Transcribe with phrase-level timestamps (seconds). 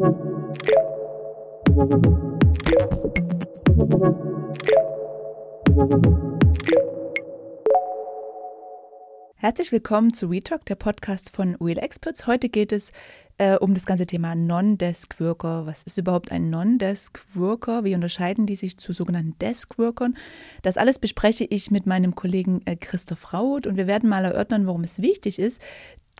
[0.00, 0.16] Herzlich
[9.72, 12.26] willkommen zu WeTalk, der Podcast von Wheel Experts.
[12.26, 12.92] Heute geht es
[13.36, 15.66] äh, um das ganze Thema Non-Desk Worker.
[15.66, 17.84] Was ist überhaupt ein Non-Desk Worker?
[17.84, 20.16] Wie unterscheiden die sich zu sogenannten Desk Workern?
[20.62, 24.66] Das alles bespreche ich mit meinem Kollegen äh, Christoph Raut und wir werden mal erörtern,
[24.66, 25.60] warum es wichtig ist,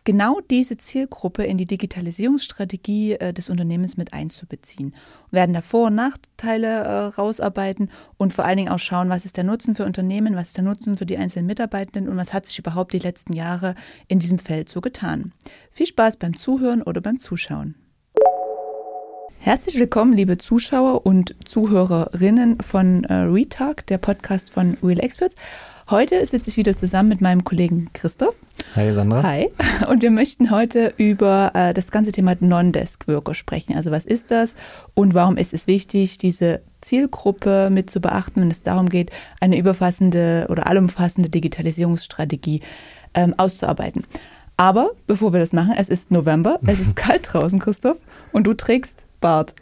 [0.03, 4.95] genau diese Zielgruppe in die Digitalisierungsstrategie äh, des Unternehmens mit einzubeziehen.
[5.29, 9.25] Wir werden da Vor- und Nachteile äh, rausarbeiten und vor allen Dingen auch schauen, was
[9.25, 12.33] ist der Nutzen für Unternehmen, was ist der Nutzen für die einzelnen Mitarbeitenden und was
[12.33, 13.75] hat sich überhaupt die letzten Jahre
[14.07, 15.33] in diesem Feld so getan.
[15.71, 17.75] Viel Spaß beim Zuhören oder beim Zuschauen.
[19.43, 25.35] Herzlich willkommen, liebe Zuschauer und Zuhörerinnen von äh, Retalk, der Podcast von Real Experts.
[25.91, 28.37] Heute sitze ich wieder zusammen mit meinem Kollegen Christoph.
[28.77, 29.23] Hi Sandra.
[29.23, 29.49] Hi.
[29.89, 33.75] Und wir möchten heute über äh, das ganze Thema Non-Desk-Worker sprechen.
[33.75, 34.55] Also was ist das
[34.93, 39.57] und warum ist es wichtig, diese Zielgruppe mit zu beachten, wenn es darum geht, eine
[39.57, 42.61] überfassende oder allumfassende Digitalisierungsstrategie
[43.13, 44.05] ähm, auszuarbeiten.
[44.55, 47.97] Aber bevor wir das machen, es ist November, es ist kalt draußen, Christoph,
[48.31, 49.53] und du trägst Bart.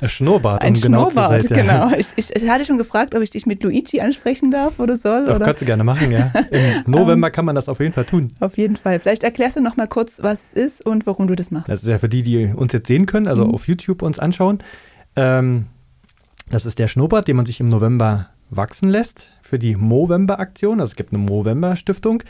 [0.00, 1.66] Ein Schnurrbart, Ein um genau Schnurrbart, zu sein.
[1.66, 1.90] genau.
[1.96, 5.26] Ich, ich, hatte schon gefragt, ob ich dich mit Luigi ansprechen darf oder soll.
[5.26, 5.44] Das oder?
[5.44, 6.32] kannst du gerne machen, ja.
[6.50, 8.34] Im November kann man das auf jeden Fall tun.
[8.40, 8.98] Auf jeden Fall.
[9.00, 11.68] Vielleicht erklärst du noch mal kurz, was es ist und warum du das machst.
[11.68, 13.54] Das ist ja für die, die uns jetzt sehen können, also Mhm.
[13.54, 14.58] auf YouTube uns anschauen.
[15.16, 15.66] Ähm,
[16.50, 20.80] das ist der Schnurrbart, den man sich im November wachsen lässt für die Movember-Aktion.
[20.80, 22.22] Also es gibt eine Movember-Stiftung,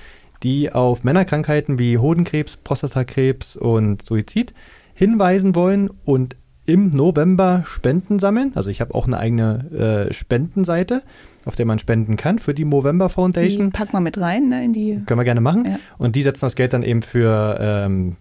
[0.42, 4.54] die auf Männerkrankheiten wie Hodenkrebs, Prostatakrebs und Suizid
[4.94, 6.34] hinweisen wollen und
[6.68, 8.52] im November Spenden sammeln.
[8.54, 11.02] Also ich habe auch eine eigene äh, Spendenseite,
[11.46, 13.72] auf der man spenden kann für die Movember die Foundation.
[13.72, 15.00] pack mal mit rein ne, in die.
[15.06, 15.64] Können wir gerne machen.
[15.64, 15.78] Ja.
[15.96, 18.16] Und die setzen das Geld dann eben für, ähm,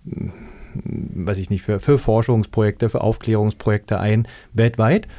[0.73, 5.09] weiß ich nicht, für, für Forschungsprojekte, für Aufklärungsprojekte ein, weltweit.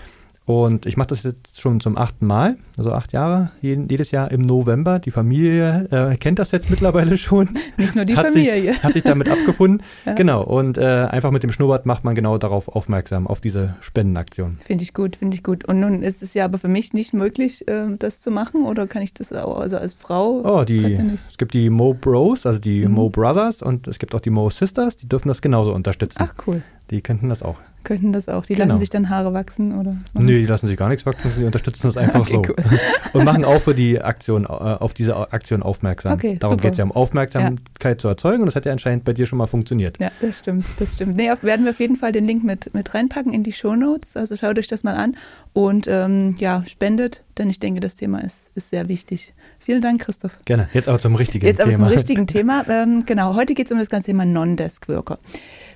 [0.49, 4.31] Und ich mache das jetzt schon zum achten Mal, also acht Jahre, jeden, jedes Jahr
[4.31, 4.99] im November.
[4.99, 7.51] Die Familie äh, kennt das jetzt mittlerweile schon.
[7.77, 8.73] Nicht nur die hat Familie.
[8.73, 9.83] Sich, hat sich damit abgefunden.
[10.07, 10.15] Ja.
[10.15, 10.43] Genau.
[10.45, 14.59] Und äh, einfach mit dem Schnurrbart macht man genau darauf aufmerksam, auf diese Spendenaktion.
[14.65, 15.65] Finde ich gut, finde ich gut.
[15.67, 18.65] Und nun ist es ja aber für mich nicht möglich, ähm, das zu machen.
[18.65, 20.41] Oder kann ich das auch, also als Frau?
[20.45, 22.93] Oh, die, ja es gibt die Mo Bros, also die Mhm.
[22.95, 26.23] Mo Brothers und es gibt auch die Mo Sisters, die dürfen das genauso unterstützen.
[26.23, 26.63] Ach cool.
[26.91, 27.57] Die könnten das auch.
[27.85, 28.45] Könnten das auch.
[28.45, 28.67] Die Genau.
[28.67, 29.97] lassen sich dann Haare wachsen oder?
[30.13, 32.39] was Nee, die lassen sich gar nichts wachsen, sie unterstützen das einfach Okay, so.
[32.41, 32.57] cool.
[33.13, 36.13] Und machen auch für die Aktion, äh, auf diese Aktion aufmerksam.
[36.15, 39.13] Okay, Darum geht es ja um Aufmerksamkeit zu erzeugen und das hat ja anscheinend bei
[39.13, 39.99] dir schon mal funktioniert.
[40.01, 41.15] Ja, das stimmt, das stimmt.
[41.15, 44.17] Nee, auf, werden wir auf jeden Fall den Link mit, mit reinpacken in die Shownotes.
[44.17, 45.17] Also schaut euch das mal an
[45.53, 49.33] und ähm, ja, spendet, denn ich denke, das Thema ist, ist sehr wichtig.
[49.61, 50.33] Vielen Dank, Christoph.
[50.47, 50.69] Gerne.
[50.73, 51.87] Jetzt aber zum richtigen Jetzt aber Thema.
[51.89, 52.65] zum richtigen Thema.
[52.69, 55.19] Ähm, genau, heute geht es um das ganze Thema Non-Desk-Worker.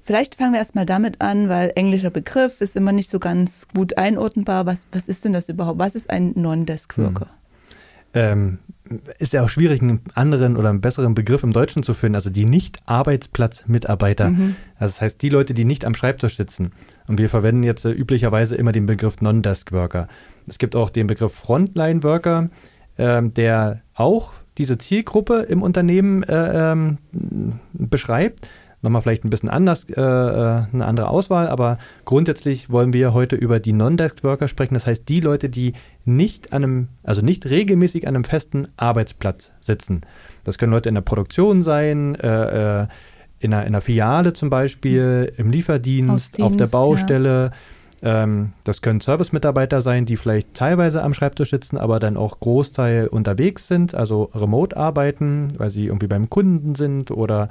[0.03, 3.97] Vielleicht fangen wir erstmal damit an, weil englischer Begriff ist immer nicht so ganz gut
[3.97, 4.67] einordnbar.
[4.67, 5.79] Was, was ist denn das überhaupt?
[5.79, 7.29] Was ist ein Non-Desk-Worker?
[8.15, 8.59] ähm,
[9.19, 12.17] ist ja auch schwierig, einen anderen oder einen besseren Begriff im Deutschen zu finden.
[12.17, 14.31] Also die Nicht-Arbeitsplatzmitarbeiter.
[14.31, 14.57] Mhm.
[14.79, 16.73] Also das heißt, die Leute, die nicht am Schreibtisch sitzen.
[17.09, 20.09] Und wir verwenden jetzt äh, üblicherweise immer den Begriff Non-Desk-Worker.
[20.47, 22.51] Es gibt auch den Begriff Frontline-Worker,
[22.99, 26.99] ähm, der auch diese Zielgruppe im Unternehmen äh, ähm,
[27.73, 28.47] beschreibt.
[28.83, 33.37] Nochmal vielleicht ein bisschen anders, äh, äh, eine andere Auswahl, aber grundsätzlich wollen wir heute
[33.37, 34.75] über die Non-Desk-Worker sprechen.
[34.75, 39.53] Das heißt, die Leute, die nicht an einem, also nicht regelmäßig an einem festen Arbeitsplatz
[39.61, 40.01] sitzen.
[40.43, 42.87] Das können Leute in der Produktion sein, äh, äh,
[43.39, 46.79] in, einer, in einer Filiale zum Beispiel, im Lieferdienst, auf der Hausdienst, ja.
[46.79, 47.51] Baustelle.
[48.03, 53.07] Ähm, das können Service-Mitarbeiter sein, die vielleicht teilweise am Schreibtisch sitzen, aber dann auch Großteil
[53.07, 57.49] unterwegs sind, also remote arbeiten, weil sie irgendwie beim Kunden sind oder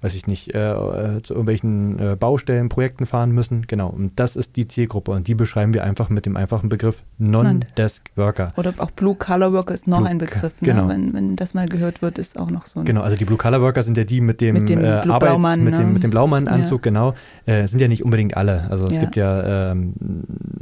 [0.00, 3.66] weiß ich nicht, äh, äh, zu irgendwelchen äh, Baustellen, Projekten fahren müssen.
[3.66, 7.02] Genau, und das ist die Zielgruppe und die beschreiben wir einfach mit dem einfachen Begriff
[7.18, 8.52] Non-Desk Worker.
[8.56, 10.52] Oder auch Blue-Collar-Worker ist noch Blue- ein Begriff.
[10.60, 10.86] genau.
[10.86, 10.88] Ne?
[10.94, 13.38] Wenn, wenn das mal gehört wird, ist auch noch so ein Genau, also die Blue
[13.38, 15.80] Collar Worker sind ja die mit dem, Mit dem äh, Arbeits, Blaumann, mit, ne?
[15.80, 17.14] dem, mit dem Blaumann-Anzug, genau.
[17.46, 18.68] Äh, sind ja nicht unbedingt alle.
[18.70, 19.00] Also es Ja.
[19.00, 19.94] gibt ja ähm,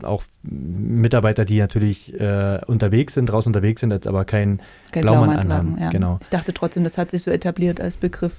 [0.03, 4.61] auch Mitarbeiter, die natürlich äh, unterwegs sind, draußen unterwegs sind, jetzt aber kein
[4.93, 5.77] kein Blaumann Blaumann anhaben.
[5.81, 5.91] Ja.
[5.91, 6.19] genau.
[6.23, 8.33] Ich dachte trotzdem, das hat sich so etabliert als Begriff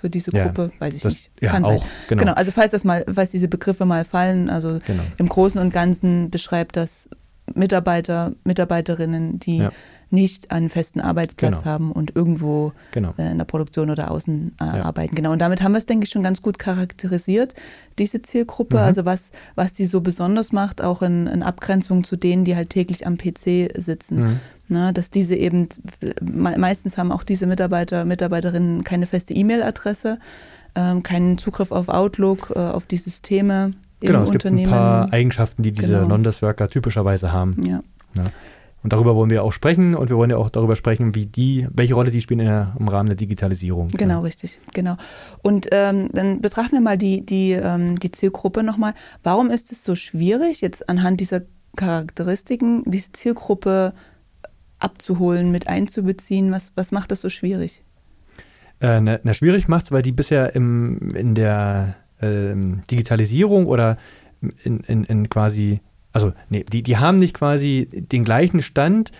[0.00, 0.72] für diese Ja, Gruppe.
[0.78, 1.30] Weiß ich das, nicht.
[1.40, 1.90] ja Kann auch, sein.
[2.08, 2.20] genau.
[2.20, 5.02] Genau, also falls das mal, falls diese Begriffe mal fallen, also genau.
[5.18, 7.08] im Großen und Ganzen beschreibt das
[7.54, 9.72] Mitarbeiter, Mitarbeiterinnen, die Ja.
[10.12, 11.64] Nicht einen festen Arbeitsplatz Genau.
[11.70, 13.14] haben und irgendwo genau.
[13.18, 14.82] äh, in der Produktion oder außen äh, Ja.
[14.84, 15.14] arbeiten.
[15.14, 15.32] Genau.
[15.32, 17.54] Und damit haben wir es, denke ich, schon ganz gut charakterisiert,
[17.98, 18.76] diese Zielgruppe.
[18.76, 18.82] Mhm.
[18.82, 22.70] Also was, was sie so besonders macht, auch in, in Abgrenzung zu denen, die halt
[22.70, 24.20] täglich am PC sitzen.
[24.20, 24.40] Mhm.
[24.68, 25.68] Ne, dass diese eben,
[26.22, 30.18] me- meistens haben auch diese Mitarbeiter, Mitarbeiterinnen keine feste E-Mail-Adresse,
[30.74, 33.70] ähm, keinen Zugriff auf Outlook, äh, auf die Systeme.
[34.00, 36.08] im genau, es gibt ein paar Eigenschaften, die diese Genau.
[36.08, 37.56] Non-Desk-Worker typischerweise haben.
[37.66, 37.80] ja.
[38.82, 41.68] Und darüber wollen wir auch sprechen und wir wollen ja auch darüber sprechen, wie die,
[41.72, 43.88] welche Rolle die spielen in der, im Rahmen der Digitalisierung.
[43.88, 44.96] Genau, richtig, genau.
[45.40, 48.94] Und ähm, dann betrachten wir mal die, die, ähm, die Zielgruppe nochmal.
[49.22, 51.42] Warum ist es so schwierig, jetzt anhand dieser
[51.76, 53.94] Charakteristiken diese Zielgruppe
[54.80, 56.50] abzuholen, mit einzubeziehen?
[56.50, 57.82] Was, was macht das so schwierig?
[58.80, 63.96] Äh, na, na, schwierig macht es, weil die bisher im, in der ähm, Digitalisierung oder
[64.64, 65.80] in, in, in quasi,
[66.12, 69.12] also nee, die, die haben nicht quasi den gleichen Stand,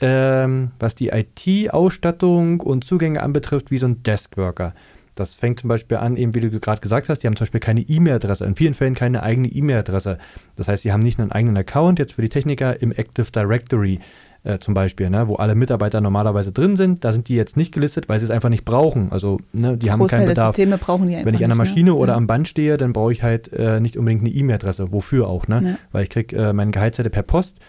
[0.00, 4.74] ähm, was die IT-Ausstattung und Zugänge anbetrifft, wie so ein Deskworker.
[5.14, 7.60] Das fängt zum Beispiel an, eben wie du gerade gesagt hast, die haben zum Beispiel
[7.60, 10.18] keine E-Mail-Adresse, in vielen Fällen keine eigene E-Mail-Adresse.
[10.56, 14.00] Das heißt, sie haben nicht einen eigenen Account jetzt für die Techniker im Active Directory
[14.44, 17.04] äh, zum Beispiel, ne, wo alle Mitarbeiter normalerweise drin sind.
[17.04, 19.12] Da sind die jetzt nicht gelistet, weil sie es einfach nicht brauchen.
[19.12, 20.48] Also ne, die haben keinen Bedarf.
[20.48, 21.94] Systeme brauchen die einfach Wenn ich an der nicht, Maschine ne?
[21.94, 22.16] oder ja.
[22.16, 24.92] am Band stehe, dann brauche ich halt äh, nicht unbedingt eine E-Mail-Adresse.
[24.92, 25.62] Wofür auch, ne?
[25.64, 25.78] Ja.
[25.92, 27.60] Weil ich kriege äh, meine Gehaltszettel per Post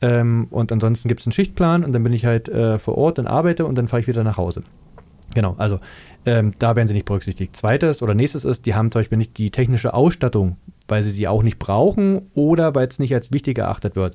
[0.00, 3.18] ähm, und ansonsten gibt es einen Schichtplan und dann bin ich halt äh, vor Ort
[3.18, 4.62] und arbeite und dann fahre ich wieder nach Hause.
[5.34, 5.80] Genau, also
[6.24, 7.56] ähm, da werden sie nicht berücksichtigt.
[7.56, 10.56] Zweites oder nächstes ist, die haben zum Beispiel nicht die technische Ausstattung,
[10.88, 14.14] weil sie sie auch nicht brauchen oder weil es nicht als wichtig erachtet wird.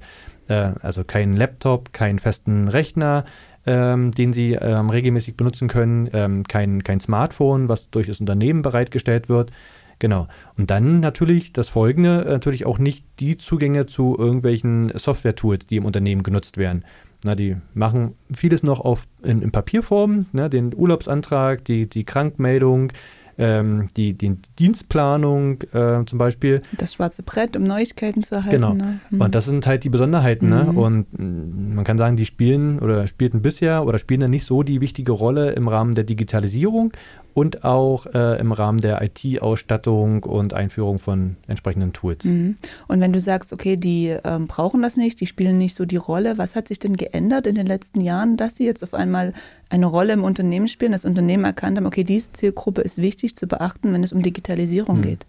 [0.52, 3.24] Äh, also kein Laptop, keinen festen Rechner,
[3.66, 8.62] ähm, den sie ähm, regelmäßig benutzen können, ähm, kein, kein Smartphone, was durch das Unternehmen
[8.62, 9.52] bereitgestellt wird.
[10.00, 10.28] Genau.
[10.58, 15.78] Und dann natürlich das Folgende, äh, natürlich auch nicht die Zugänge zu irgendwelchen Software-Tools, die
[15.78, 16.84] im Unternehmen genutzt werden.
[17.24, 22.92] Na, die machen vieles noch auf, in, in Papierform, ne, den Urlaubsantrag, die, die Krankmeldung,
[23.38, 26.62] ähm, die, die Dienstplanung äh, zum Beispiel.
[26.78, 28.56] Das schwarze Brett, um Neuigkeiten zu erhalten.
[28.56, 28.74] Genau.
[28.74, 29.00] Ne?
[29.10, 29.22] Hm.
[29.22, 30.50] Und das sind halt die Besonderheiten.
[30.50, 30.70] Ne?
[30.72, 30.78] Mhm.
[30.78, 34.64] Und mh, man kann sagen, die spielen oder spielten bisher oder spielen dann nicht so
[34.64, 36.92] die wichtige Rolle im Rahmen der Digitalisierung
[37.34, 42.26] und auch äh, im Rahmen der IT-Ausstattung und Einführung von entsprechenden Tools.
[42.26, 42.56] Mhm.
[42.88, 45.98] Und wenn du sagst, okay, die ähm, brauchen das nicht, die spielen nicht so die
[45.98, 49.34] Rolle, was hat sich denn geändert in den letzten Jahren, dass sie jetzt auf einmal
[49.70, 53.48] eine Rolle im Unternehmen spielen, das Unternehmen erkannt haben, okay, diese Zielgruppe ist wichtig zu
[53.48, 55.02] beachten, wenn es um Digitalisierung Mhm.
[55.04, 55.26] geht?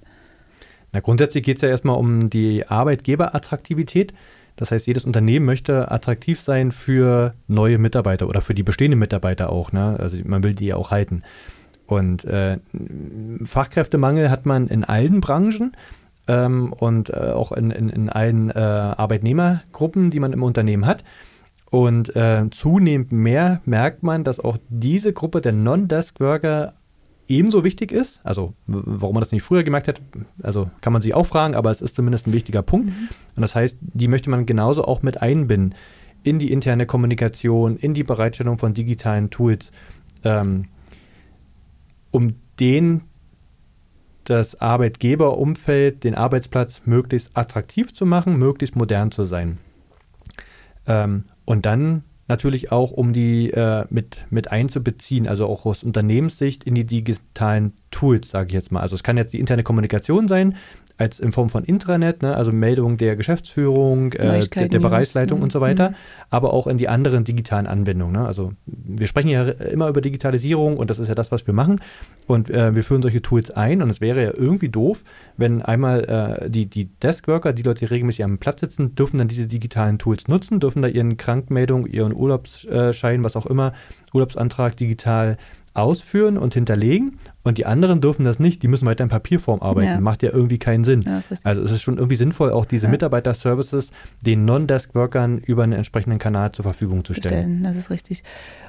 [0.93, 4.13] Na, grundsätzlich geht es ja erstmal um die Arbeitgeberattraktivität.
[4.57, 9.51] Das heißt, jedes Unternehmen möchte attraktiv sein für neue Mitarbeiter oder für die bestehenden Mitarbeiter
[9.51, 9.73] auch.
[9.73, 9.97] Ne?
[9.99, 11.23] Also man will die ja auch halten.
[11.93, 12.59] Und äh,
[13.45, 15.73] Fachkräftemangel hat man in allen Branchen
[16.27, 21.05] ähm, und äh, auch in, in, in allen äh, Arbeitnehmergruppen, die man im Unternehmen hat.
[21.71, 26.75] Und äh, zunehmend mehr merkt man, dass auch diese Gruppe der Non-Desk-Worker
[27.29, 28.21] ebenso wichtig ist.
[28.25, 30.01] Also warum man das nicht früher gemerkt hat,
[30.43, 32.89] also kann man sich auch fragen, aber es ist zumindest ein wichtiger Punkt.
[33.37, 35.75] Und das heißt, die möchte man genauso auch mit einbinden
[36.23, 39.73] in die interne Kommunikation, in die Bereitstellung von digitalen Tools,
[40.25, 40.65] ähm,
[42.13, 43.03] um den
[44.25, 49.59] das Arbeitgeberumfeld, den Arbeitsplatz möglichst attraktiv zu machen, möglichst modern zu sein.
[50.87, 56.65] Ähm, und dann natürlich auch, um die äh, mit, mit einzubeziehen, also auch aus Unternehmenssicht
[56.65, 58.81] in die digitalen Tools, sage ich jetzt mal.
[58.81, 60.55] Also es kann jetzt die interne Kommunikation sein,
[60.99, 65.45] als in Form von Intranet, ne, also Meldung der Geschäftsführung, äh, der, der Bereichsleitung ne?
[65.45, 65.95] und so weiter, Mhm.
[66.31, 68.15] aber auch in die anderen digitalen Anwendungen.
[68.21, 68.27] Ne?
[68.27, 71.81] Also wir sprechen ja immer über Digitalisierung und das ist ja das, was wir machen.
[72.27, 75.03] Und äh, wir führen solche Tools ein und es wäre ja irgendwie doof,
[75.37, 79.29] wenn einmal äh, die, die Deskworker, die Leute, die regelmäßig am Platz sitzen, dürfen dann
[79.29, 83.73] diese digitalen Tools nutzen, dürfen da ihren Krankmeldung, ihren Urlaubsschein, was auch immer,
[84.13, 85.37] Urlaubsantrag digital
[85.75, 89.87] ausführen und hinterlegen und die anderen dürfen das nicht, die müssen weiter in Papierform arbeiten.
[89.89, 90.01] Ja.
[90.01, 91.03] Macht ja irgendwie keinen Sinn.
[91.03, 91.21] Ja.
[91.45, 92.91] Also es ist schon irgendwie sinnvoll, auch diese Ja.
[92.93, 93.91] Mitarbeiter-Services
[94.25, 97.35] den Non-Desk-Workern über einen entsprechenden Kanal zur Verfügung zu stellen.
[97.35, 97.63] stellen.
[97.65, 98.23] Das ist richtig.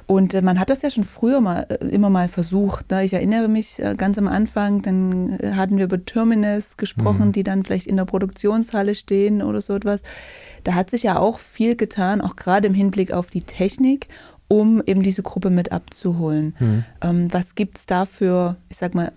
[0.06, 2.90] Und äh, man hat das ja schon früher mal äh, immer mal versucht.
[2.90, 3.04] Ne?
[3.04, 7.32] Ich erinnere mich äh, ganz am Anfang, dann äh, hatten wir über Terminals gesprochen, Mhm.
[7.32, 10.02] die dann vielleicht in der Produktionshalle stehen oder so etwas.
[10.64, 14.08] Da hat sich ja auch viel getan, auch gerade im Hinblick auf die Technik,
[14.48, 16.54] um eben diese Gruppe mit abzuholen.
[16.58, 16.84] Mhm.
[17.00, 19.12] Ähm, was gibt es da für, ich sag mal,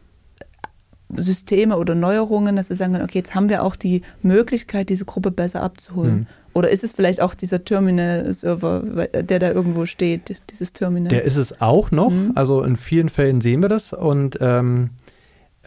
[1.16, 5.06] Systeme oder Neuerungen, dass wir sagen können, okay, jetzt haben wir auch die Möglichkeit, diese
[5.06, 6.16] Gruppe besser abzuholen?
[6.16, 6.28] Mhm.
[6.54, 11.10] Oder ist es vielleicht auch dieser Terminal-Server, der da irgendwo steht, dieses Terminal?
[11.10, 12.12] Der ist es auch noch.
[12.12, 12.32] Mhm.
[12.36, 14.90] Also in vielen Fällen sehen wir das und ähm,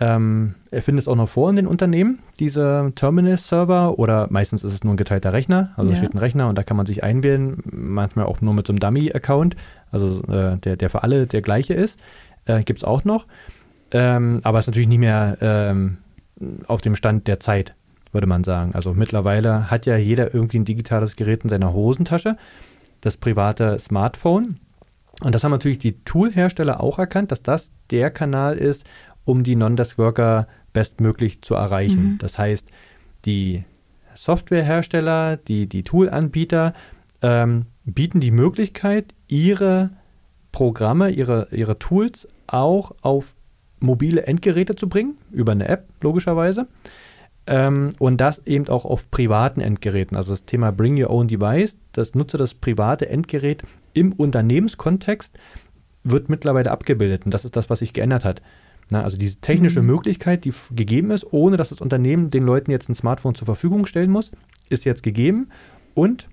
[0.01, 4.73] ähm, er findet es auch noch vor in den Unternehmen, diese Terminal-Server oder meistens ist
[4.73, 5.73] es nur ein geteilter Rechner.
[5.77, 5.97] Also Ja.
[5.97, 8.81] steht ein Rechner und da kann man sich einwählen, manchmal auch nur mit so einem
[8.81, 9.57] Dummy-Account,
[9.93, 11.99] also äh, der, der für alle der gleiche ist.
[12.47, 13.27] Äh, Gibt es auch noch.
[13.91, 15.99] Ähm, aber ist natürlich nicht mehr ähm,
[16.67, 17.75] auf dem Stand der Zeit,
[18.13, 18.75] würde man sagen.
[18.75, 22.37] Also mittlerweile hat ja jeder irgendwie ein digitales Gerät in seiner Hosentasche,
[23.03, 24.59] das private Smartphone.
[25.23, 28.87] Und das haben natürlich die Tool-Hersteller auch erkannt, dass das der Kanal ist,
[29.31, 32.13] um die Non-Desk-Worker bestmöglich zu erreichen.
[32.13, 32.19] Mhm.
[32.19, 32.69] Das heißt,
[33.25, 33.65] die
[34.15, 36.75] Softwarehersteller, die, die Toolanbieter
[37.23, 39.91] ähm, bieten die Möglichkeit, ihre
[40.53, 43.35] Programme, ihre, ihre Tools auch auf
[43.79, 46.67] mobile Endgeräte zu bringen, über eine App logischerweise.
[47.47, 50.17] Ähm, und das eben auch auf privaten Endgeräten.
[50.17, 53.63] Also das Thema Bring Your Own Device, das nutze das private Endgerät
[53.95, 55.39] im Unternehmenskontext,
[56.05, 57.25] wird mittlerweile abgebildet.
[57.25, 58.43] Und das ist das, was sich geändert hat.
[58.91, 59.87] Na, also diese technische mhm.
[59.87, 63.87] Möglichkeit, die gegeben ist, ohne dass das Unternehmen den Leuten jetzt ein Smartphone zur Verfügung
[63.87, 64.33] stellen muss,
[64.69, 65.49] ist jetzt gegeben.
[65.95, 66.29] Und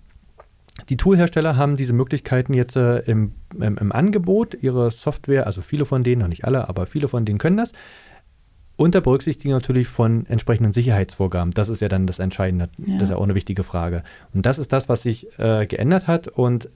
[0.89, 5.85] die Toolhersteller haben diese Möglichkeiten jetzt äh, im, im, im, Angebot, ihre Software, also viele
[5.85, 7.71] von denen, noch nicht alle, aber viele von denen können das,
[8.75, 11.51] unter Berücksichtigung natürlich von entsprechenden Sicherheitsvorgaben.
[11.51, 12.69] Das ist ja dann das Entscheidende.
[12.77, 12.93] Ja.
[12.93, 14.03] Das ist ja auch eine wichtige Frage.
[14.33, 16.69] Und das ist das, was sich äh, geändert hat und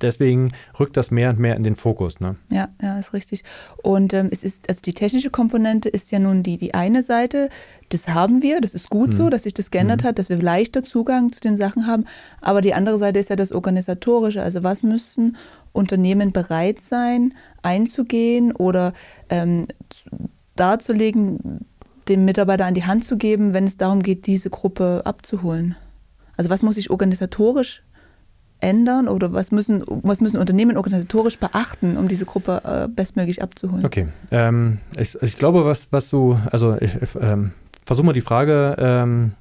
[0.00, 2.20] deswegen rückt das mehr und mehr in den Fokus.
[2.20, 2.36] Ne?
[2.50, 3.44] Ja, ja, ist richtig.
[3.82, 7.48] Und ähm, es ist, also die technische Komponente ist ja nun die, die eine Seite,
[7.88, 9.16] das haben wir, das ist gut hm.
[9.16, 10.08] so, dass sich das geändert hm.
[10.08, 12.04] hat, dass wir leichter Zugang zu den Sachen haben.
[12.40, 14.42] Aber die andere Seite ist ja das Organisatorische.
[14.42, 15.36] Also was müssen
[15.72, 18.92] Unternehmen bereit sein, einzugehen oder
[19.28, 19.66] ähm,
[20.56, 21.66] darzulegen,
[22.08, 25.76] dem Mitarbeiter an die Hand zu geben, wenn es darum geht, diese Gruppe abzuholen?
[26.36, 27.82] Also was muss ich organisatorisch
[28.60, 33.84] ändern oder was müssen, was müssen Unternehmen organisatorisch beachten, um diese Gruppe äh, bestmöglich abzuholen?
[33.84, 37.52] Okay, ähm, ich, ich, glaube, was, was du, also ich ähm,
[37.84, 39.32] versuche mal die Frage ähm,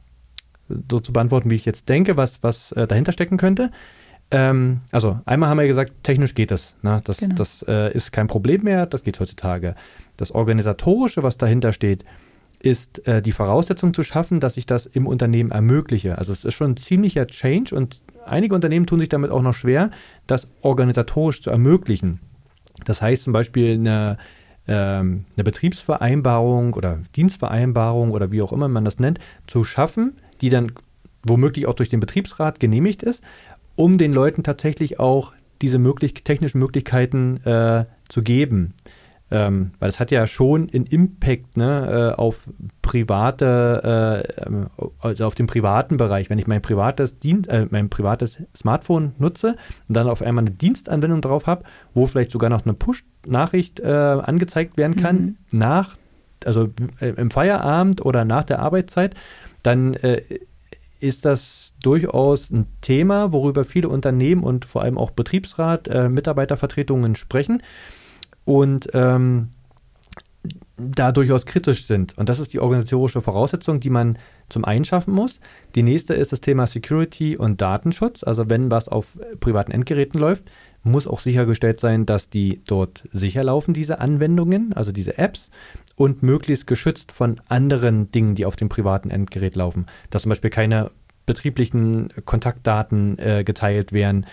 [0.89, 3.71] so zu beantworten, wie ich jetzt denke, was, was äh, dahinter stecken könnte.
[4.31, 6.75] Ähm, also einmal haben wir gesagt, technisch geht das.
[6.81, 7.01] Ne?
[7.05, 7.35] Das, genau.
[7.35, 9.75] das äh, ist kein Problem mehr, das geht heutzutage.
[10.17, 12.03] Das Organisatorische, was dahinter steht,
[12.59, 16.17] ist äh, die Voraussetzung zu schaffen, dass ich das im Unternehmen ermögliche.
[16.17, 19.53] Also es ist schon ein ziemlicher Change und einige Unternehmen tun sich damit auch noch
[19.53, 19.91] schwer,
[20.27, 22.19] das organisatorisch zu ermöglichen.
[22.85, 24.17] Das heißt zum Beispiel eine,
[24.67, 30.49] ähm, eine Betriebsvereinbarung oder Dienstvereinbarung oder wie auch immer man das nennt, zu schaffen, die
[30.49, 30.71] dann
[31.23, 33.23] womöglich auch durch den Betriebsrat genehmigt ist,
[33.75, 38.73] um den Leuten tatsächlich auch diese möglich technischen Möglichkeiten äh, zu geben.
[39.31, 42.47] Ähm, weil es hat ja schon einen Impact ne, äh, auf
[42.83, 46.29] private, äh, also auf den privaten Bereich.
[46.29, 49.55] Wenn ich mein privates, Dien äh, mein privates Smartphone nutze
[49.87, 51.63] und dann auf einmal eine Dienstanwendung drauf habe,
[51.95, 55.37] wo vielleicht sogar noch eine Push-Nachricht äh, angezeigt werden kann, mhm.
[55.51, 55.95] nach,
[56.45, 59.15] also äh, im Feierabend oder nach der Arbeitszeit,
[59.63, 59.97] dann
[60.99, 67.63] ist das durchaus ein Thema, worüber viele Unternehmen und vor allem auch Betriebsrat, Mitarbeitervertretungen sprechen
[68.45, 69.49] und ähm,
[70.77, 72.17] da durchaus kritisch sind.
[72.17, 74.17] Und das ist die organisatorische Voraussetzung, die man
[74.49, 75.39] zum einen schaffen muss.
[75.73, 78.23] Die nächste ist das Thema Security und Datenschutz.
[78.23, 80.43] Also wenn was auf privaten Endgeräten läuft,
[80.83, 85.49] muss auch sichergestellt sein, dass die dort sicher laufen, diese Anwendungen, also diese Apps,
[85.95, 89.85] und möglichst geschützt von anderen Dingen, die auf dem privaten Endgerät laufen.
[90.09, 90.91] Dass zum Beispiel keine
[91.25, 94.25] betrieblichen Kontaktdaten äh, geteilt werden,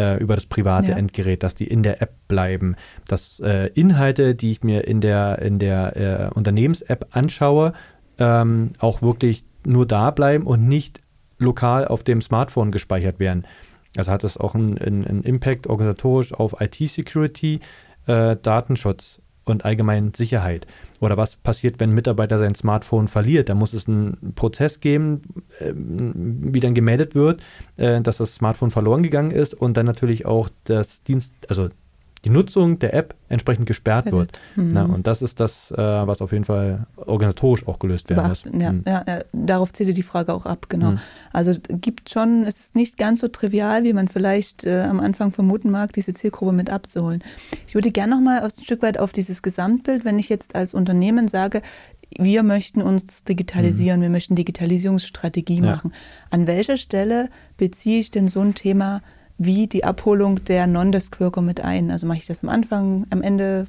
[0.00, 0.96] äh, über das private ja.
[0.96, 2.76] Endgerät, dass die in der App bleiben,
[3.06, 7.74] dass äh, Inhalte, die ich mir in der, in der äh, Unternehmens-App anschaue,
[8.18, 11.00] ähm, auch wirklich nur da bleiben und nicht
[11.38, 13.44] lokal auf dem Smartphone gespeichert werden.
[13.96, 17.60] Also hat das auch einen, einen Impact organisatorisch auf IT-Security,
[18.06, 20.66] äh, Datenschutz und allgemein Sicherheit.
[21.00, 23.48] Oder was passiert, wenn ein Mitarbeiter sein Smartphone verliert?
[23.48, 25.22] Da muss es einen Prozess geben,
[25.60, 27.42] ähm, wie dann gemeldet wird,
[27.76, 31.68] äh, dass das Smartphone verloren gegangen ist und dann natürlich auch das Dienst, also
[32.24, 34.38] die Nutzung der App entsprechend gesperrt wird.
[34.56, 34.70] Mhm.
[34.72, 38.44] Na, und das ist das, äh, was auf jeden Fall organisatorisch auch gelöst werden muss.
[38.44, 38.84] Ja, mhm.
[38.86, 40.92] ja, ja, darauf zählte die Frage auch ab, genau.
[40.92, 41.00] Mhm.
[41.32, 45.32] Also gibt schon, es ist nicht ganz so trivial, wie man vielleicht äh, am Anfang
[45.32, 47.22] vermuten mag, diese Zielgruppe mit abzuholen.
[47.66, 51.28] Ich würde gerne nochmal ein Stück weit auf dieses Gesamtbild, wenn ich jetzt als Unternehmen
[51.28, 51.62] sage,
[52.18, 54.04] wir möchten uns digitalisieren, mhm.
[54.04, 55.62] wir möchten Digitalisierungsstrategie ja.
[55.62, 55.92] machen.
[56.30, 59.00] An welcher Stelle beziehe ich denn so ein Thema
[59.42, 61.90] wie die Abholung der Non-Desk-Worker mit ein?
[61.90, 63.66] Also mache ich das am Anfang, am Ende?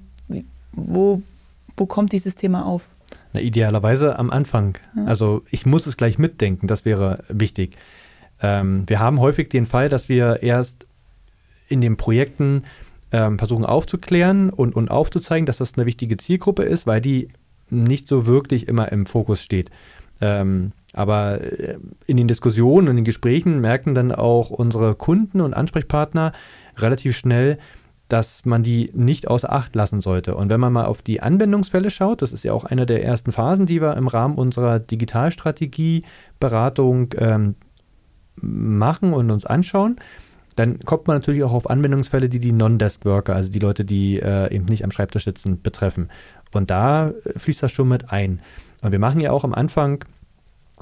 [0.73, 1.21] Wo,
[1.77, 2.83] wo kommt dieses Thema auf?
[3.31, 4.77] Na, idealerweise am Anfang.
[4.97, 5.05] Ja.
[5.05, 7.77] Also ich muss es gleich mitdenken, das wäre wichtig.
[8.41, 10.87] Ähm, wir haben häufig den Fall, dass wir erst
[11.69, 12.63] in den Projekten
[13.13, 17.29] ähm, versuchen aufzuklären und, und aufzuzeigen, dass das eine wichtige Zielgruppe ist, weil die
[17.69, 19.69] nicht so wirklich immer im Fokus steht.
[20.19, 25.53] Ähm, aber äh, in den Diskussionen und den Gesprächen merken dann auch unsere Kunden und
[25.53, 26.31] Ansprechpartner
[26.77, 27.57] relativ schnell,
[28.11, 30.35] dass man die nicht außer Acht lassen sollte.
[30.35, 33.31] Und wenn man mal auf die Anwendungsfälle schaut, das ist ja auch eine der ersten
[33.31, 37.55] Phasen, die wir im Rahmen unserer Digitalstrategie-Beratung ähm,
[38.35, 39.95] machen und uns anschauen,
[40.57, 44.53] dann kommt man natürlich auch auf Anwendungsfälle, die die Non-Desk-Worker, also die Leute, die äh,
[44.53, 46.09] eben nicht am Schreibtisch sitzen, betreffen.
[46.51, 48.41] Und da fließt das schon mit ein.
[48.81, 50.03] Und wir machen ja auch am Anfang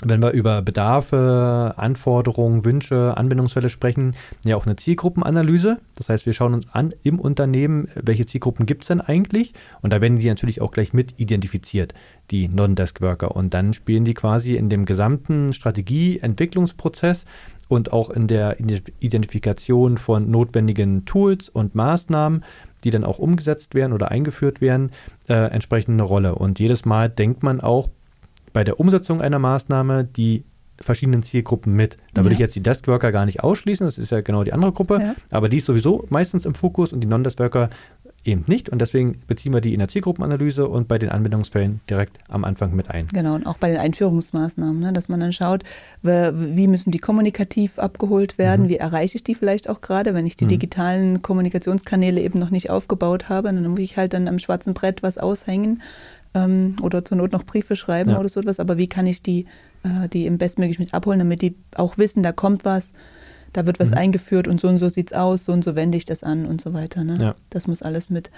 [0.06, 4.16] wenn wir über Bedarfe, Anforderungen, Wünsche, Anwendungsfälle sprechen,
[4.46, 5.80] ja auch eine Zielgruppenanalyse.
[5.96, 9.54] Das heißt, wir schauen uns an im Unternehmen, welche Zielgruppen gibt es denn eigentlich?
[9.82, 11.94] Und da werden die natürlich auch gleich mit identifiziert,
[12.32, 13.36] die Non-Desk-Worker.
[13.36, 17.26] Und dann spielen die quasi in dem gesamten Strategie-Entwicklungsprozess
[17.68, 22.44] und auch in der Identifikation von notwendigen Tools und Maßnahmen,
[22.84, 24.92] die dann auch umgesetzt werden oder eingeführt werden,
[25.28, 26.36] äh, entsprechend eine Rolle.
[26.36, 27.90] Und jedes Mal denkt man auch
[28.54, 30.44] bei der Umsetzung einer Maßnahme die
[30.82, 31.98] verschiedenen Zielgruppen mit.
[32.14, 32.34] Da würde ja.
[32.34, 35.16] ich jetzt die Deskworker gar nicht ausschließen, das ist ja genau die andere Gruppe, ja.
[35.32, 37.70] aber die ist sowieso meistens im Fokus und die Non-Deskworker
[38.26, 38.70] eben nicht.
[38.70, 42.76] Und deswegen beziehen wir die in der Zielgruppenanalyse und bei den Anwendungsfällen direkt am Anfang
[42.76, 43.08] mit ein.
[43.14, 45.64] Genau, und auch bei den Einführungsmaßnahmen, ne, dass man dann schaut,
[46.02, 48.70] wie müssen die kommunikativ abgeholt werden, mhm.
[48.70, 50.50] wie erreiche ich die vielleicht auch gerade, wenn ich die mhm.
[50.50, 55.02] digitalen Kommunikationskanäle eben noch nicht aufgebaut habe, dann muss ich halt dann am schwarzen Brett
[55.02, 55.82] was aushängen
[56.34, 58.20] ähm, oder zur Not noch Briefe schreiben ja.
[58.20, 58.60] oder so etwas.
[58.60, 59.46] Aber wie kann ich die,
[59.84, 62.92] äh, die im bestmöglich mit abholen, damit die auch wissen, da kommt was,
[63.54, 63.98] da wird was mhm.
[63.98, 66.46] eingeführt und so und so sieht es aus, so und so wende ich das an
[66.46, 67.04] und so weiter.
[67.04, 67.18] Ne?
[67.20, 67.36] Ja.
[67.50, 68.30] Das muss alles mit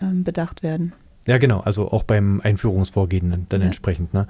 [0.00, 0.92] ähm, bedacht werden.
[1.26, 1.60] Ja, genau.
[1.60, 3.66] Also auch beim Einführungsvorgehen dann ja.
[3.66, 4.14] entsprechend.
[4.14, 4.26] Ne?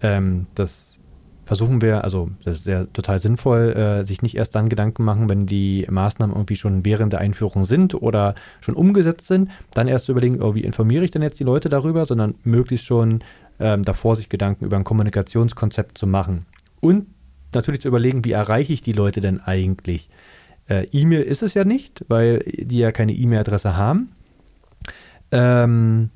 [0.00, 0.98] Ähm, das
[1.48, 5.30] versuchen wir, also das ist ja total sinnvoll, äh, sich nicht erst dann Gedanken machen,
[5.30, 10.04] wenn die Maßnahmen irgendwie schon während der Einführung sind oder schon umgesetzt sind, dann erst
[10.04, 13.24] zu überlegen, oh, wie informiere ich denn jetzt die Leute darüber, sondern möglichst schon
[13.60, 16.44] ähm, davor sich Gedanken über ein Kommunikationskonzept zu machen.
[16.80, 17.06] Und
[17.54, 20.10] natürlich zu überlegen, wie erreiche ich die Leute denn eigentlich?
[20.68, 24.10] Äh, E-Mail ist es ja nicht, weil die ja keine E-Mail-Adresse haben.
[25.32, 26.10] Ähm,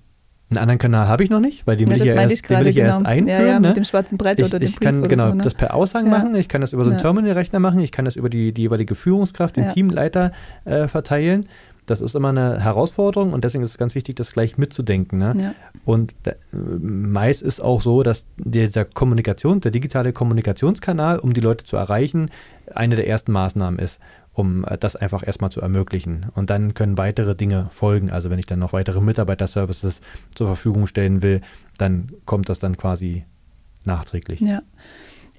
[0.53, 2.43] einen anderen Kanal habe ich noch nicht, weil den will ja, ich ja erst, ich
[2.43, 2.89] den will ich genau.
[2.89, 3.41] erst einführen.
[3.41, 3.75] Ja, ja, mit ne?
[3.75, 5.45] dem schwarzen Brett ich, oder dem Ich Brief kann genau so, ne?
[5.45, 6.13] das per Aussagen ja.
[6.13, 8.63] machen, ich kann das über so einen Terminalrechner machen, ich kann das über die, die
[8.63, 10.33] jeweilige Führungskraft, den Teamleiter
[10.65, 11.47] äh, verteilen.
[11.87, 15.19] Das ist immer eine Herausforderung und deswegen ist es ganz wichtig, das gleich mitzudenken.
[15.19, 15.55] Ne?
[15.85, 21.65] Und da, meist ist auch so, dass dieser Kommunikation, der digitale Kommunikationskanal, um die Leute
[21.65, 22.31] zu erreichen,
[22.73, 23.99] eine der ersten Maßnahmen ist
[24.33, 26.27] um äh, das einfach erstmal zu ermöglichen.
[26.35, 28.11] Und dann können weitere Dinge folgen.
[28.11, 30.01] Also wenn ich dann noch weitere Mitarbeiterservices
[30.35, 31.41] zur Verfügung stellen will,
[31.79, 33.25] dann kommt das dann quasi
[33.85, 34.41] nachträglich.
[34.41, 34.63] Ja.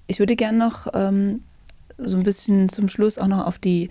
[0.08, 1.42] Ich würde gerne noch ähm,
[1.98, 3.90] so ein bisschen zum Schluss auch noch auf die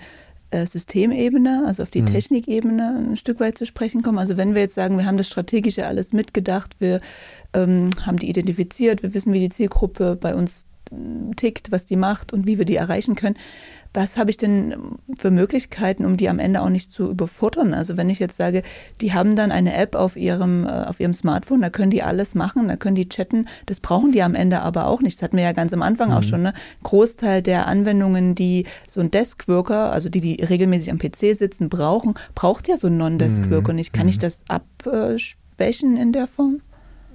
[0.50, 2.06] äh, Systemebene, also auf die mhm.
[2.06, 4.18] Technikebene ein Stück weit zu sprechen kommen.
[4.18, 7.00] Also wenn wir jetzt sagen, wir haben das Strategische alles mitgedacht, wir
[7.54, 10.66] ähm, haben die identifiziert, wir wissen, wie die Zielgruppe bei uns
[11.37, 13.37] tickt, was die macht und wie wir die erreichen können
[13.94, 14.74] was habe ich denn
[15.18, 17.74] für Möglichkeiten, um die am Ende auch nicht zu überfordern?
[17.74, 18.62] Also wenn ich jetzt sage,
[19.00, 22.35] die haben dann eine App auf ihrem, äh, auf ihrem Smartphone, da können die alles
[22.35, 25.18] machen, da können die chatten, das brauchen die am Ende aber auch nicht.
[25.18, 26.16] Das hatten wir ja ganz am Anfang mhm.
[26.16, 26.42] auch schon.
[26.42, 26.55] Ne?
[26.83, 32.14] Großteil der Anwendungen, die so ein Desk-Worker, also die, die regelmäßig am PC sitzen, brauchen,
[32.35, 33.76] braucht ja so ein Non-Desk-Worker mhm.
[33.76, 33.92] nicht.
[33.92, 34.11] Kann mhm.
[34.11, 36.61] ich das abschwächen in der Form?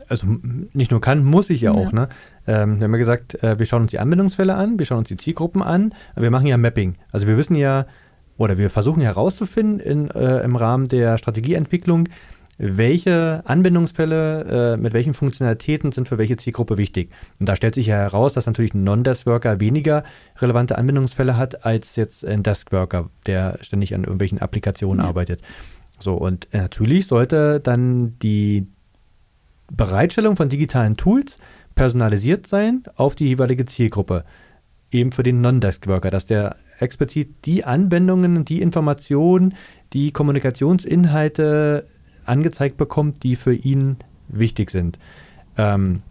[0.10, 0.28] also
[0.74, 1.78] nicht nur kann, muss ich ja, ja.
[1.78, 1.92] auch.
[1.92, 2.10] Ne?
[2.48, 5.10] Ähm, wir haben ja gesagt, äh, wir schauen uns die Anwendungsfälle an, wir schauen uns
[5.10, 6.96] die Zielgruppen an, wir machen ja Mapping.
[7.12, 7.86] Also wir wissen ja,
[8.38, 12.08] oder wir versuchen herauszufinden in, äh, im Rahmen der Strategieentwicklung,
[12.58, 17.12] welche Anwendungsfälle äh, mit welchen Funktionalitäten sind für welche Zielgruppe wichtig.
[17.40, 20.04] Und da stellt sich ja heraus, dass natürlich ein Non-Desk-Worker weniger
[20.40, 25.10] relevante Anwendungsfälle hat als jetzt ein Desk-Worker, der ständig an irgendwelchen Applikationen ja.
[25.10, 25.42] arbeitet.
[26.00, 28.68] So, und natürlich sollte dann die
[29.72, 31.40] Bereitstellung von digitalen Tools
[31.78, 34.26] personalisiert sein auf die jeweilige Zielgruppe.
[34.92, 39.54] Eben für den Non-Desk-Worker, dass der explizit die Anwendungen, die Informationen,
[39.94, 41.88] die Kommunikationsinhalte
[42.26, 44.98] angezeigt bekommt, die für ihn wichtig sind.
[45.58, 46.02] Ähm,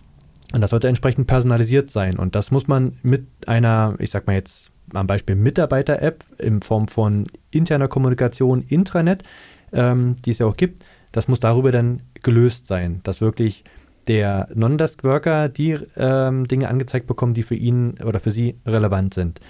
[0.55, 2.17] und das sollte entsprechend personalisiert sein.
[2.17, 6.87] Und das muss man mit einer, ich sag mal jetzt am Beispiel Mitarbeiter-App in Form
[6.87, 9.25] von interner Kommunikation, Intranet,
[9.73, 13.65] ähm, die es ja auch gibt, das muss darüber dann gelöst sein, dass wirklich
[14.09, 19.41] der Non-Desk-Worker die ähm, Dinge angezeigt bekommt, die für ihn oder für sie relevant sind.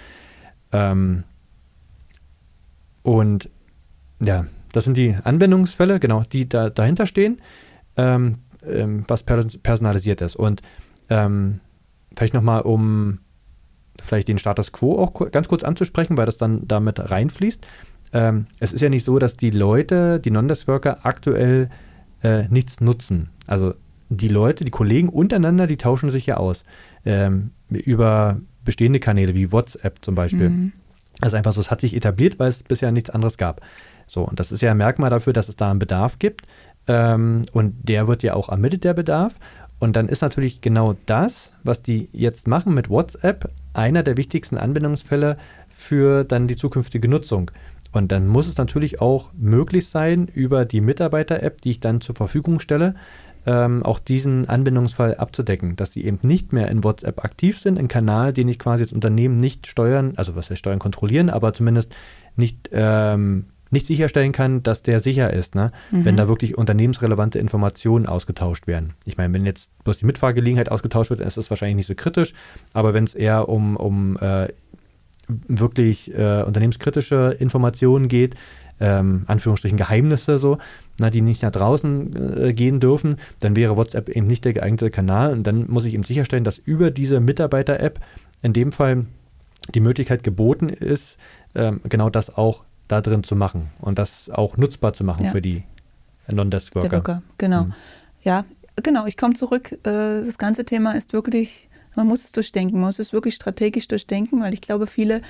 [0.71, 1.23] Ähm,
[3.03, 3.49] und
[4.19, 7.37] ja, das sind die Anwendungsfälle, genau, die da, dahinter stehen,
[7.95, 8.33] ähm,
[8.65, 10.35] ähm was personalisiert ist.
[10.35, 10.61] Und
[11.09, 11.59] ähm,
[12.15, 13.19] vielleicht nochmal, um
[14.01, 17.65] vielleicht den Status quo auch ganz kurz anzusprechen, weil das dann damit reinfließt.
[18.13, 21.69] Ähm, es ist ja nicht so, dass die Leute, die Non-Desk-Worker aktuell
[22.23, 23.29] äh, nichts nutzen.
[23.45, 23.73] Also
[24.09, 26.63] die Leute, die Kollegen untereinander, die tauschen sich ja aus.
[27.05, 30.49] Ähm, über bestehende Kanäle wie WhatsApp zum Beispiel.
[30.49, 30.73] Mhm.
[31.19, 33.61] Das ist einfach so, es hat sich etabliert, weil es bisher nichts anderes gab.
[34.05, 36.43] So, und das ist ja ein Merkmal dafür, dass es da einen Bedarf gibt.
[36.87, 39.35] Ähm, und der wird ja auch ermittelt, der Bedarf.
[39.79, 44.57] Und dann ist natürlich genau das, was die jetzt machen mit WhatsApp, einer der wichtigsten
[44.57, 45.37] Anwendungsfälle
[45.69, 47.51] für dann die zukünftige Nutzung.
[47.91, 52.15] Und dann muss es natürlich auch möglich sein, über die Mitarbeiter-App, die ich dann zur
[52.15, 52.95] Verfügung stelle,
[53.47, 57.87] ähm, auch diesen Anwendungsfall abzudecken, dass sie eben nicht mehr in WhatsApp aktiv sind, ein
[57.87, 61.95] Kanal, den ich quasi als Unternehmen nicht steuern, also was heißt steuern, kontrollieren, aber zumindest
[62.35, 65.71] nicht, ähm, nicht sicherstellen kann, dass der sicher ist, ne?
[65.91, 66.03] Mhm.
[66.03, 68.95] wenn da wirklich unternehmensrelevante Informationen ausgetauscht werden.
[69.05, 72.33] Ich meine, wenn jetzt bloß die Mitfahrgelegenheit ausgetauscht wird, ist das wahrscheinlich nicht so kritisch,
[72.73, 74.49] aber wenn es eher um, um äh,
[75.29, 78.35] wirklich äh, unternehmenskritische Informationen geht,
[78.79, 80.57] ähm, Anführungsstrichen Geheimnisse so,
[80.99, 84.89] na, die nicht nach draußen äh, gehen dürfen, dann wäre WhatsApp eben nicht der geeignete
[84.89, 87.99] Kanal und dann muss ich eben sicherstellen, dass über diese Mitarbeiter-App
[88.41, 89.05] in dem Fall
[89.73, 91.17] die Möglichkeit geboten ist,
[91.55, 95.31] ähm, genau das auch da drin zu machen und das auch nutzbar zu machen ja.
[95.31, 95.63] für die
[96.29, 96.97] Non-Desk-Worker.
[96.97, 97.65] Worker, genau.
[97.65, 97.73] Mhm.
[98.23, 98.45] Ja,
[98.81, 99.71] genau, ich komme zurück.
[99.83, 103.87] Äh, das ganze Thema ist wirklich, man muss es durchdenken, man muss es wirklich strategisch
[103.87, 105.21] durchdenken, weil ich glaube, viele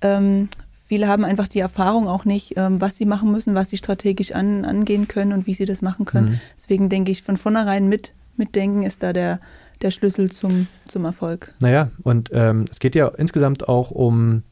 [0.00, 0.48] ähm,
[0.90, 4.32] viele haben einfach die Erfahrung auch nicht, ähm, was sie machen müssen, was sie strategisch
[4.32, 6.30] an, angehen können und wie sie das machen können.
[6.30, 6.40] Mhm.
[6.56, 9.38] Deswegen denke ich, von vornherein mit, mitdenken ist da der,
[9.82, 11.54] der Schlüssel zum, zum Erfolg.
[11.60, 14.42] Naja, und ähm, es geht ja insgesamt auch um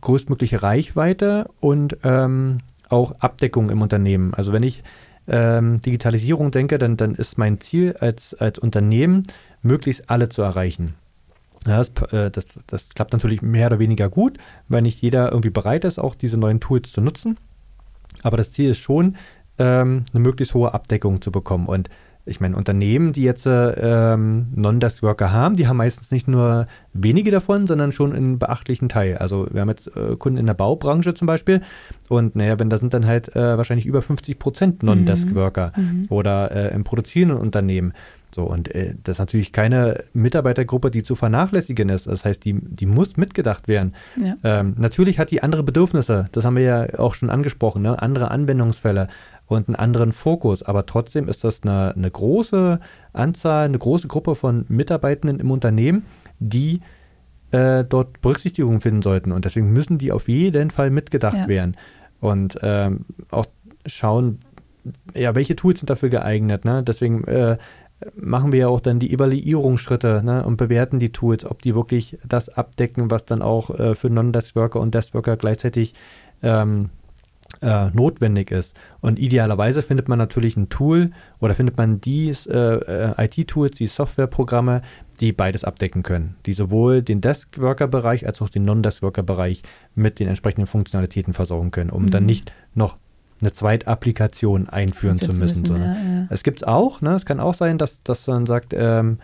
[0.00, 4.32] größtmögliche Reichweite und ähm, auch Abdeckung im Unternehmen.
[4.32, 4.82] Also wenn ich
[5.26, 9.24] ähm, Digitalisierung denke, dann, dann ist mein Ziel als, als Unternehmen,
[9.60, 10.94] möglichst alle zu erreichen.
[11.66, 15.50] Ja, das, äh, das, das, klappt natürlich mehr oder weniger gut, weil nicht jeder irgendwie
[15.50, 17.36] bereit ist, auch diese neuen Tools zu nutzen.
[18.22, 19.16] Aber das Ziel ist schon,
[19.58, 21.66] ähm, eine möglichst hohe Abdeckung zu bekommen.
[21.66, 21.90] Und
[22.28, 27.66] ich meine, Unternehmen, die jetzt ähm, Non-Desk-Worker haben, die haben meistens nicht nur wenige davon,
[27.66, 29.16] sondern schon einen beachtlichen Teil.
[29.16, 31.62] Also wir haben jetzt äh, Kunden in der Baubranche zum Beispiel
[32.08, 35.82] und naja, wenn da sind dann halt äh, wahrscheinlich über 50 Prozent Non-Desk-Worker mhm.
[35.82, 36.06] mhm.
[36.10, 37.94] oder äh, im produzierenden Unternehmen.
[38.34, 42.06] So, und äh, das ist natürlich keine Mitarbeitergruppe, die zu vernachlässigen ist.
[42.06, 43.94] Das heißt, die, die muss mitgedacht werden.
[44.16, 44.36] Ja.
[44.44, 48.00] Ähm, natürlich hat die andere Bedürfnisse, das haben wir ja auch schon angesprochen, ne?
[48.02, 49.08] andere Anwendungsfälle
[49.46, 50.62] und einen anderen Fokus.
[50.62, 52.80] Aber trotzdem ist das eine, eine große
[53.12, 56.04] Anzahl, eine große Gruppe von Mitarbeitenden im Unternehmen,
[56.38, 56.80] die
[57.50, 59.32] äh, dort Berücksichtigung finden sollten.
[59.32, 61.48] Und deswegen müssen die auf jeden Fall mitgedacht ja.
[61.48, 61.76] werden.
[62.20, 63.46] Und ähm, auch
[63.86, 64.40] schauen,
[65.14, 66.64] ja, welche Tools sind dafür geeignet.
[66.64, 66.82] Ne?
[66.82, 67.56] Deswegen äh,
[68.14, 72.18] machen wir ja auch dann die Evaluierungsschritte ne, und bewerten die Tools, ob die wirklich
[72.26, 75.94] das abdecken, was dann auch äh, für Non-Desk-Worker und Desk-Worker gleichzeitig
[76.42, 76.90] ähm,
[77.60, 78.76] äh, notwendig ist.
[79.00, 83.86] Und idealerweise findet man natürlich ein Tool oder findet man die äh, äh IT-Tools, die
[83.86, 84.82] Softwareprogramme,
[85.20, 89.62] die beides abdecken können, die sowohl den Desk-Worker-Bereich als auch den Non-Desk-Worker-Bereich
[89.96, 92.10] mit den entsprechenden Funktionalitäten versorgen können, um mhm.
[92.10, 92.96] dann nicht noch
[93.40, 95.38] eine Zweitapplikation einführen zu müssen.
[95.38, 96.26] müssen so, ne?
[96.28, 96.34] ja.
[96.34, 97.14] Es gibt es auch, ne?
[97.14, 99.18] es kann auch sein, dass, dass man sagt, ähm,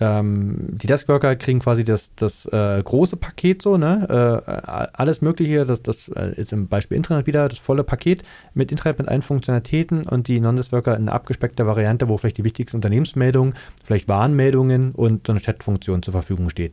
[0.00, 4.06] ähm, die Deskworker kriegen quasi das, das äh, große Paket so, ne?
[4.08, 4.50] Äh,
[4.94, 8.22] alles Mögliche, das, das äh, ist im Beispiel Internet wieder, das volle Paket
[8.54, 12.44] mit Internet mit allen Funktionalitäten und die Non-Deskworker in einer abgespeckter Variante, wo vielleicht die
[12.44, 13.54] wichtigsten Unternehmensmeldungen,
[13.84, 16.72] vielleicht Warnmeldungen und so eine Chatfunktion zur Verfügung steht.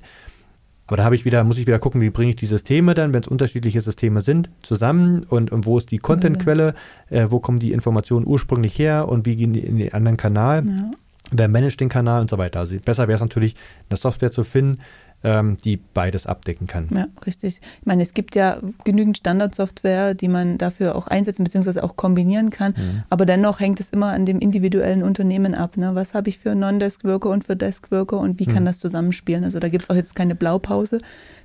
[0.87, 3.13] Aber da habe ich wieder, muss ich wieder gucken, wie bringe ich die Systeme dann,
[3.13, 6.73] wenn es unterschiedliche Systeme sind, zusammen und, und wo ist die Contentquelle,
[7.09, 10.65] äh, wo kommen die Informationen ursprünglich her und wie gehen die in den anderen Kanal,
[10.65, 10.91] ja.
[11.31, 12.61] wer managt den Kanal und so weiter.
[12.61, 13.55] Also besser wäre es natürlich,
[13.89, 14.79] eine Software zu finden,
[15.23, 16.87] ähm, die beides abdecken kann.
[16.93, 17.59] Ja, richtig.
[17.79, 21.81] Ich meine, es gibt ja genügend Standardsoftware, die man dafür auch einsetzen bzw.
[21.81, 22.73] auch kombinieren kann.
[22.77, 23.03] Mhm.
[23.09, 25.75] Aber dennoch hängt es immer an dem individuellen Unternehmen ab.
[25.75, 25.95] Ne?
[25.95, 28.67] Was habe ich für Non-Desk-Worker und für Desk-Worker und wie kann mhm.
[28.67, 29.43] das zusammenspielen?
[29.43, 30.99] Also da gibt es auch jetzt keine Blaupause,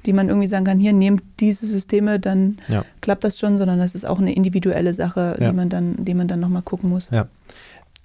[0.05, 2.85] die man irgendwie sagen kann, hier nehmt diese Systeme, dann ja.
[3.01, 5.49] klappt das schon, sondern das ist auch eine individuelle Sache, ja.
[5.49, 7.09] die man dann, die man dann nochmal gucken muss.
[7.11, 7.27] Ja.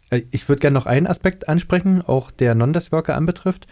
[0.10, 3.68] Äh, ich würde gerne noch einen Aspekt ansprechen, auch der Non-Desk-Worker anbetrifft.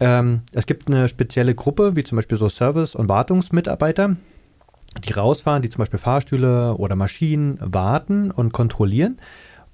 [0.00, 4.16] Ähm, es gibt eine spezielle Gruppe, wie zum Beispiel so Service- und Wartungsmitarbeiter,
[5.04, 9.18] die rausfahren, die zum Beispiel Fahrstühle oder Maschinen warten und kontrollieren.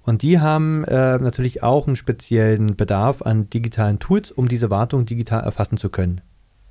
[0.03, 5.07] Und die haben äh, natürlich auch einen speziellen Bedarf an digitalen Tools, um diese Wartung
[5.07, 6.21] digital erfassen zu können.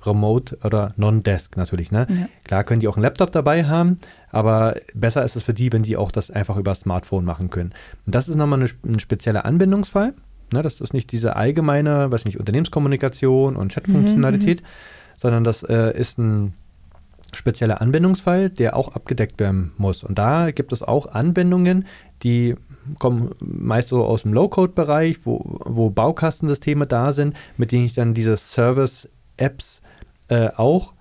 [0.06, 1.90] Remote oder Non-Desk natürlich.
[1.90, 2.06] Ne?
[2.08, 2.28] Ja.
[2.44, 3.98] Klar können die auch einen Laptop dabei haben,
[4.30, 7.72] aber besser ist es für die, wenn die auch das einfach über Smartphone machen können.
[8.06, 10.14] Und das ist nochmal eine, ein spezieller Anwendungsfall.
[10.52, 15.62] Ne, das ist nicht diese allgemeine, weiß nicht, Unternehmenskommunikation und Chatfunktionalität, mhm, mhm, sondern das
[15.62, 16.54] äh, ist ein
[17.32, 20.04] spezieller Anwendungsfall, der auch abgedeckt werden muss.
[20.04, 21.86] Und da gibt es auch Anwendungen,
[22.22, 22.54] die
[22.98, 28.14] kommen meist so aus dem Low-Code-Bereich, wo, wo Baukastensysteme da sind, mit denen ich dann
[28.14, 29.82] diese Service-Apps
[30.28, 30.94] äh, auch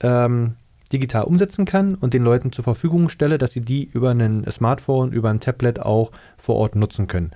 [0.00, 0.56] ähm,
[0.92, 5.12] digital umsetzen kann und den Leuten zur Verfügung stelle, dass sie die über ein Smartphone,
[5.12, 7.30] über ein Tablet auch vor Ort nutzen können.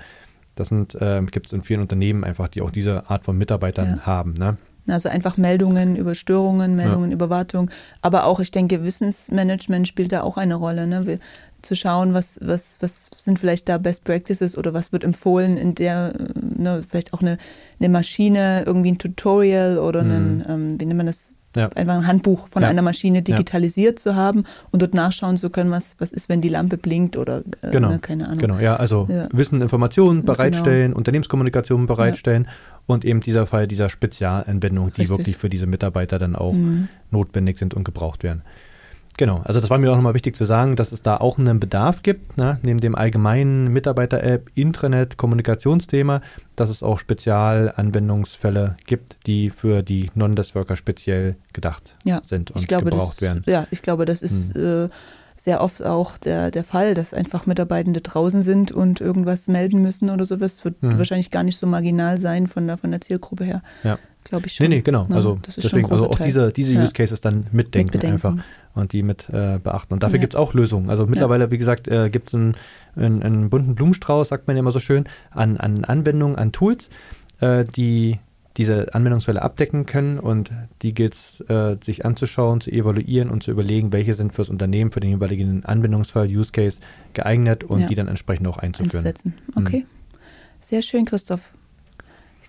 [0.54, 3.96] Das sind, äh, gibt es in vielen Unternehmen einfach, die auch diese Art von Mitarbeitern
[3.98, 4.06] ja.
[4.06, 4.34] haben.
[4.34, 4.56] Ne?
[4.86, 7.14] Also einfach Meldungen über Störungen, Meldungen ja.
[7.14, 7.70] über Wartung,
[8.02, 10.86] aber auch, ich denke, Wissensmanagement spielt da auch eine Rolle.
[10.86, 11.18] Ne?
[11.64, 15.74] zu schauen, was, was, was sind vielleicht da Best Practices oder was wird empfohlen, in
[15.74, 17.38] der, ne, vielleicht auch eine,
[17.80, 20.10] eine Maschine, irgendwie ein Tutorial oder mhm.
[20.10, 21.68] ein, ähm, wie nennt man das, ja.
[21.74, 22.68] einfach ein Handbuch von ja.
[22.68, 26.48] einer Maschine digitalisiert zu haben und dort nachschauen zu können, was, was ist, wenn die
[26.48, 27.90] Lampe blinkt oder äh, genau.
[27.90, 28.38] ne, keine Ahnung.
[28.38, 30.98] Genau, ja, also Wissen, Informationen bereitstellen, genau.
[30.98, 32.48] Unternehmenskommunikation bereitstellen
[32.86, 35.08] und eben dieser Fall dieser Spezialanwendung, die Richtig.
[35.08, 36.88] wirklich für diese Mitarbeiter dann auch mhm.
[37.10, 38.42] notwendig sind und gebraucht werden.
[39.16, 41.60] Genau, also das war mir auch nochmal wichtig zu sagen, dass es da auch einen
[41.60, 42.58] Bedarf gibt, ne?
[42.64, 46.20] neben dem allgemeinen Mitarbeiter-App, Intranet, Kommunikationsthema,
[46.56, 52.86] dass es auch Spezialanwendungsfälle gibt, die für die Non-Desk-Worker speziell gedacht ja, sind und glaube,
[52.86, 53.44] gebraucht das, werden.
[53.46, 54.86] Ja, ich glaube, das ist hm.
[54.86, 54.88] äh,
[55.36, 60.10] sehr oft auch der, der Fall, dass einfach Mitarbeitende draußen sind und irgendwas melden müssen
[60.10, 60.64] oder sowas.
[60.64, 60.98] Wird hm.
[60.98, 63.62] wahrscheinlich gar nicht so marginal sein von der, von der Zielgruppe her.
[63.84, 64.68] Ja glaube ich schon.
[64.68, 65.06] Nee, nee, genau.
[65.08, 66.26] Ja, also deswegen, also auch Teil.
[66.26, 66.82] diese, diese ja.
[66.82, 68.34] Use Cases dann mitdenken, mit einfach
[68.74, 69.94] und die mit äh, beachten.
[69.94, 70.22] Und dafür ja.
[70.22, 70.90] gibt es auch Lösungen.
[70.90, 72.54] Also mittlerweile, wie gesagt, äh, gibt es einen,
[72.96, 76.90] einen, einen, bunten Blumenstrauß, sagt man ja immer so schön, an, an Anwendungen, an Tools,
[77.40, 78.18] äh, die
[78.56, 83.50] diese Anwendungsfälle abdecken können und die gilt es, äh, sich anzuschauen, zu evaluieren und zu
[83.50, 86.80] überlegen, welche sind fürs Unternehmen, für den jeweiligen Anwendungsfall, Use Case
[87.14, 89.06] geeignet und die dann entsprechend auch einzuführen.
[89.06, 89.34] Einzusetzen.
[89.56, 89.80] Okay.
[89.80, 89.86] Mhm.
[90.60, 91.52] Sehr schön, Christoph.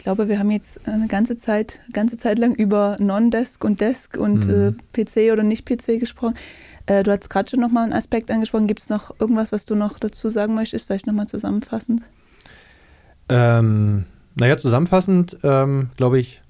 [0.05, 4.15] Ich glaube, wir haben jetzt eine ganze Zeit, ganze Zeit lang über Non-Desk und Desk
[4.15, 4.77] und mhm.
[4.93, 6.35] äh, PC oder nicht PC gesprochen.
[6.85, 8.67] Äh, du hast gerade schon nochmal einen Aspekt angesprochen.
[8.67, 10.85] Gibt es noch irgendwas, was du noch dazu sagen möchtest?
[10.85, 12.03] Vielleicht nochmal zusammenfassend?
[13.29, 16.43] Ähm, naja, zusammenfassend ähm, glaube ich,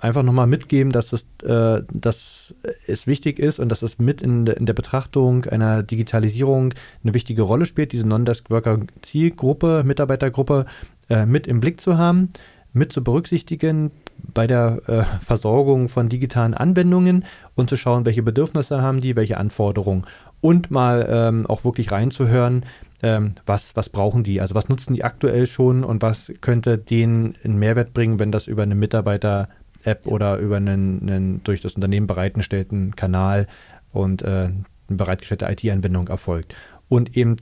[0.00, 2.56] einfach nochmal mitgeben, dass es, äh, dass
[2.88, 7.14] es wichtig ist und dass es mit in, de, in, der Betrachtung einer Digitalisierung eine
[7.14, 10.66] wichtige Rolle spielt, diese Non-Desk-Worker-Zielgruppe, Mitarbeitergruppe
[11.08, 12.30] äh, mit im Blick zu haben
[12.76, 13.90] mit zu berücksichtigen
[14.34, 19.38] bei der äh, Versorgung von digitalen Anwendungen und zu schauen, welche Bedürfnisse haben die, welche
[19.38, 20.04] Anforderungen.
[20.40, 22.64] Und mal ähm, auch wirklich reinzuhören,
[23.02, 27.34] ähm, was, was brauchen die, also was nutzen die aktuell schon und was könnte denen
[27.42, 32.06] einen Mehrwert bringen, wenn das über eine Mitarbeiter-App oder über einen, einen, durch das Unternehmen
[32.06, 33.46] bereitgestellten Kanal
[33.92, 36.54] und äh, eine bereitgestellte IT-Anwendung erfolgt.
[36.88, 37.36] Und eben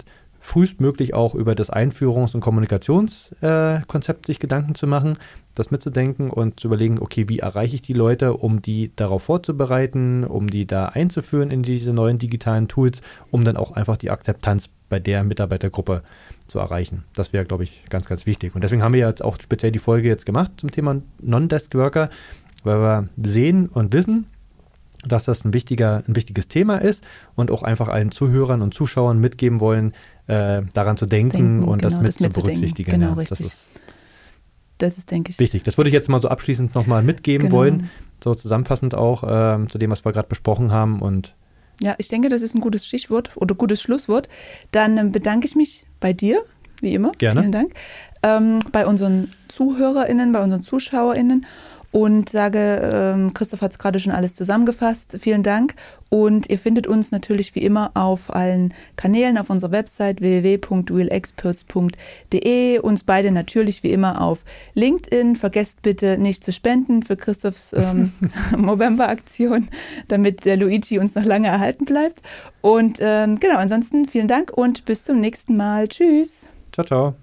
[0.45, 5.15] frühestmöglich auch über das Einführungs- und Kommunikationskonzept äh, sich Gedanken zu machen,
[5.55, 10.23] das mitzudenken und zu überlegen, okay, wie erreiche ich die Leute, um die darauf vorzubereiten,
[10.23, 14.69] um die da einzuführen in diese neuen digitalen Tools, um dann auch einfach die Akzeptanz
[14.91, 16.03] bei der Mitarbeitergruppe
[16.47, 17.05] zu erreichen.
[17.15, 18.55] Das wäre, glaube ich, ganz, ganz wichtig.
[18.55, 22.11] Und deswegen haben wir jetzt auch speziell die Folge jetzt gemacht zum Thema Non-Desk-Worker,
[22.65, 24.27] weil wir sehen und wissen,
[25.07, 29.19] dass das ein, wichtiger, ein wichtiges Thema ist und auch einfach allen Zuhörern und Zuschauern
[29.19, 29.93] mitgeben wollen,
[30.27, 32.91] äh, daran zu denken, denken und genau, das mit das zu berücksichtigen.
[32.91, 33.39] Genau, ja, richtig.
[33.39, 33.73] Das ist,
[34.79, 35.39] das ist, denke ich.
[35.39, 35.63] Wichtig.
[35.63, 37.59] Das würde ich jetzt mal so abschließend nochmal mitgeben genau.
[37.59, 37.91] wollen,
[38.23, 41.01] so zusammenfassend auch äh, zu dem, was wir gerade besprochen haben.
[41.01, 41.35] Und
[41.81, 44.29] ja, ich denke, das ist ein gutes Stichwort oder gutes Schlusswort.
[44.73, 46.43] Dann ähm, bedanke ich mich bei dir,
[46.81, 47.13] wie immer.
[47.13, 47.41] Gerne.
[47.41, 47.75] Vielen Dank.
[48.23, 51.47] Ähm, bei unseren ZuhörerInnen, bei unseren ZuschauerInnen
[51.95, 55.17] und sage, ähm, Christoph hat es gerade schon alles zusammengefasst.
[55.21, 55.77] Vielen Dank.
[56.11, 62.81] Und ihr findet uns natürlich wie immer auf allen Kanälen auf unserer Website www.realexperts.de.
[62.81, 65.37] Uns beide natürlich wie immer auf LinkedIn.
[65.37, 68.11] Vergesst bitte nicht zu spenden für Christophs ähm,
[68.59, 69.69] November-Aktion,
[70.09, 72.23] damit der Luigi uns noch lange erhalten bleibt.
[72.61, 75.87] Und ähm, genau, ansonsten vielen Dank und bis zum nächsten Mal.
[75.87, 76.47] Tschüss.
[76.73, 77.15] Ciao, ciao.